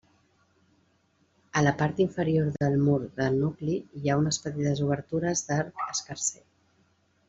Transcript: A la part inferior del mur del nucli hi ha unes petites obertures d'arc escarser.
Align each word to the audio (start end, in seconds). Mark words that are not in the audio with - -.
A 1.61 1.63
la 1.65 1.73
part 1.81 2.01
inferior 2.07 2.49
del 2.57 2.79
mur 2.87 2.97
del 3.21 3.39
nucli 3.45 3.79
hi 4.01 4.09
ha 4.09 4.19
unes 4.25 4.43
petites 4.49 4.85
obertures 4.91 5.49
d'arc 5.51 5.89
escarser. 5.97 6.47